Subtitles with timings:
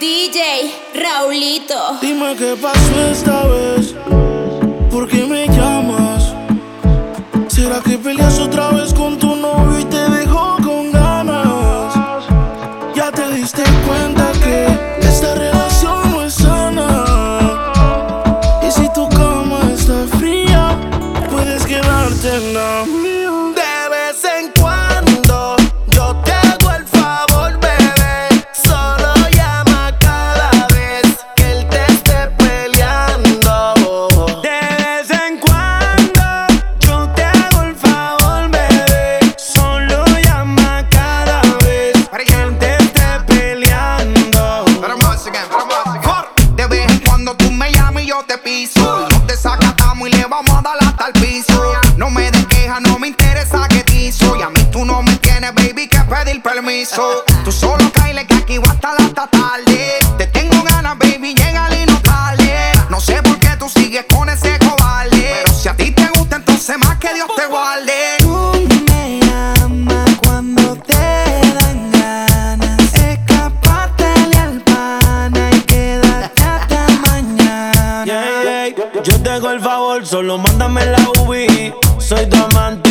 [0.00, 1.98] DJ Raulito.
[2.00, 3.94] Dime qué pasó esta vez.
[4.90, 6.34] ¿Por qué me llamas?
[7.48, 8.33] ¿Será que peleas
[55.44, 57.24] tienes, baby, que pedir permiso.
[57.44, 59.98] Tú solo caile que aquí va hasta la hasta tarde.
[60.18, 62.72] Te tengo ganas, baby, llega y no tarde.
[62.88, 65.42] No sé por qué tú sigues con ese cobarde.
[65.42, 67.92] Pero si a ti te gusta, entonces más que Dios te guarde.
[68.18, 68.52] Tú
[68.88, 70.92] me llamas cuando te
[71.54, 72.94] dan ganas.
[72.94, 78.68] Escapártele al pana y quédate hasta mañana.
[79.02, 81.74] Yo te hago el favor, solo mándame la UV.
[81.98, 82.83] Soy tu amante,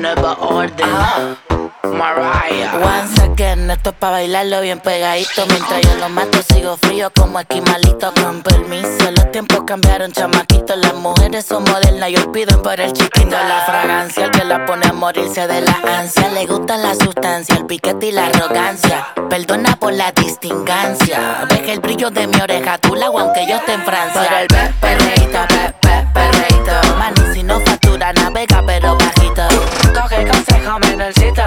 [0.00, 0.88] Nuevo orden.
[1.82, 2.72] Mariah.
[2.82, 5.44] Once again, esto es pa' bailarlo bien pegadito.
[5.48, 8.12] Mientras yo lo mato, sigo frío como esquimalito.
[8.14, 10.74] Con permiso, los tiempos cambiaron, chamaquito.
[10.76, 13.30] Las mujeres son modernas y olvidan por el chiquito.
[13.30, 16.28] La fragancia, el que la pone a morirse de la ansia.
[16.30, 19.08] Le gusta la sustancia, el piquete y la arrogancia.
[19.28, 21.44] Perdona por la distingancia.
[21.48, 24.22] Deja el brillo de mi oreja, tú la aunque yo esté en Francia.
[24.22, 26.94] Por el pe- perreíto, pe- pe- perreíto.
[26.96, 29.42] Mano, si no factura, navega, pero bajito.
[30.00, 31.42] Coge consejo, menorcito.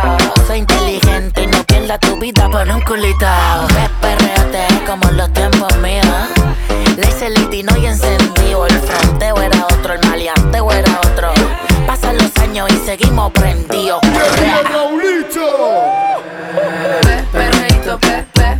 [0.45, 3.25] Soy inteligente y no pierdas tu vida por un culito.
[3.99, 6.05] Perreate como en los tiempos míos.
[6.95, 8.67] Le hice litino y encendido.
[8.67, 11.33] El fronteo era otro, el maleanteo era otro.
[11.87, 13.99] Pasan los años y seguimos prendidos.
[17.01, 18.52] Pe, perreíto, pe, pe,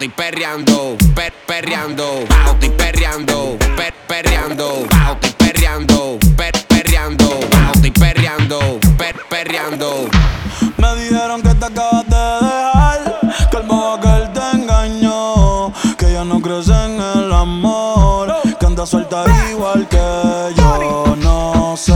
[0.00, 7.40] estoy perreando, per, perreando, estoy perreando, per, perreando, estoy perreando, per, perreando,
[7.74, 10.19] estoy perreando, per, perreando.
[20.54, 21.16] Yo.
[21.16, 21.92] No sé,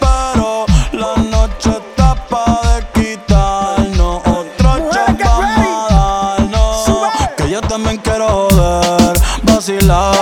[0.00, 6.90] pero la noche está pa' de quitarnos, otro shot vamos a darnos,
[7.36, 10.14] que yo también quiero joder, vacilar.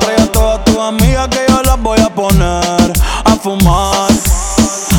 [0.00, 2.92] Trae a todas tus amigas que yo las voy a poner
[3.24, 4.10] a fumar.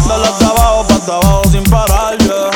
[0.08, 2.50] Dale hasta abajo, pa' abajo sin parar, yeah.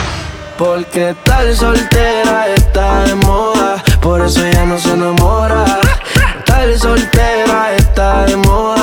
[0.58, 5.66] Porque estar soltera está de moda, por eso ella no se enamora.
[6.40, 8.83] Estar soltera está de moda,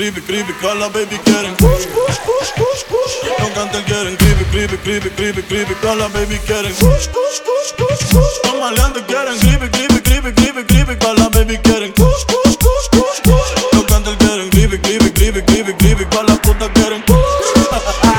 [0.00, 1.54] creepy, creepy, que a la baby quieren.
[1.56, 3.14] Push, push, push, push, push.
[3.38, 4.16] No canten, quieren.
[4.16, 6.72] Creepy, creepy, creepy, creepy, creepy, que a baby quieren.
[6.72, 8.34] Push, push, push, push, push.
[8.46, 9.38] No maleantes quieren.
[9.38, 11.92] Creepy, creepy, creepy, creepy, creepy, que a baby quieren.
[11.92, 13.74] Push, push, push, push, push.
[13.74, 14.48] No canten, quieren.
[14.48, 17.02] Creepy, creepy, creepy, creepy, creepy, que a la puta quieren.
[17.02, 18.09] Push.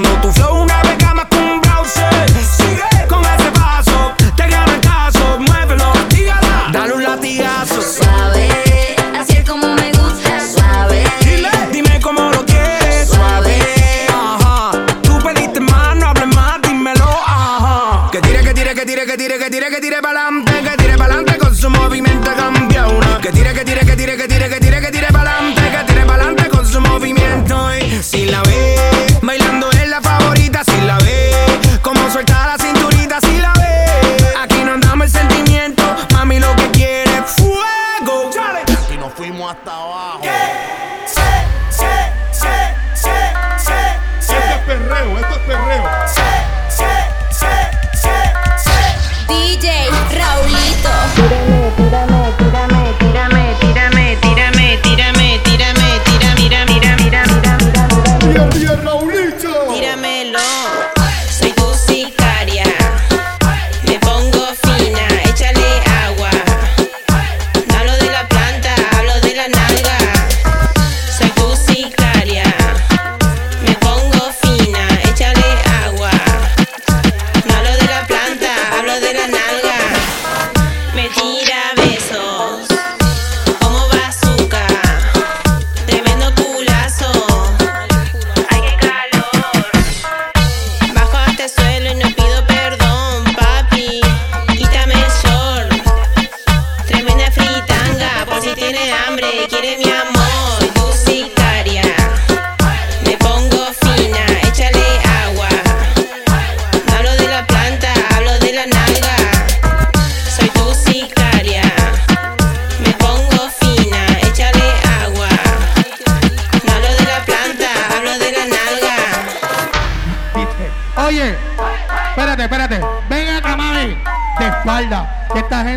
[0.00, 2.30] tu flow, una beca más con un browser.
[2.56, 7.82] Sigue con ese paso, te gana caso, muévelo, tígala, dale un latigazo.
[7.82, 8.48] Suave,
[9.20, 11.04] así es como me gusta, suave.
[11.20, 13.58] Dile, dime cómo lo quieres, suave.
[14.08, 14.70] Ajá,
[15.02, 18.08] tú pediste más, no hables más, dímelo, ajá.
[18.10, 20.51] Que tire, que tire, que tire, que tire, que tire, que tire para adelante.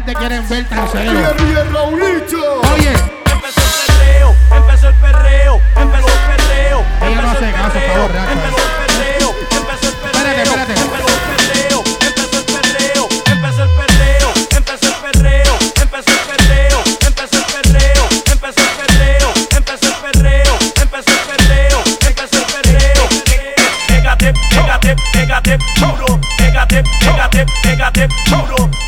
[0.05, 0.87] te quieren ver tan.
[0.87, 0.93] Oye.
[3.25, 6.85] Empezó el perreo, empezó el perreo, empezó el perreo.
[7.01, 7.79] Ella no hace caso.
[7.79, 10.13] Empezó el perreo, empezó el perreo.
[10.13, 10.73] Espérate, espérate.
[10.73, 15.49] Empezó el perreo, empezó el perreo, empezó el perreo, empezó el perreo,
[15.81, 21.79] empezó el perreo, empezó el perreo, empezó el perreo, empezó el perreo, empezó el perreo,
[22.05, 23.03] empezó el perreo.
[23.87, 26.19] Pégate, pégate, pégate, duro.
[26.37, 28.84] Pégate, pégate, pégate, duro.